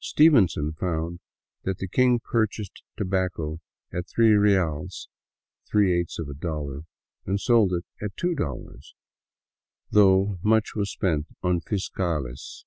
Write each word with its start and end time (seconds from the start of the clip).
Stevenson 0.00 0.72
found 0.72 1.20
that 1.62 1.78
the 1.78 1.86
King 1.86 2.18
purchased 2.18 2.82
tobacco 2.96 3.60
at 3.92 4.08
three 4.08 4.32
reals 4.32 5.08
(three 5.70 5.96
eighths 5.96 6.18
of 6.18 6.28
a 6.28 6.34
dollar), 6.34 6.80
and 7.24 7.40
sold 7.40 7.72
it 7.72 7.84
at 8.04 8.16
$2, 8.16 8.84
though 9.92 10.40
much 10.42 10.74
was 10.74 10.90
spent 10.90 11.26
on 11.40 11.60
Hscales. 11.60 12.64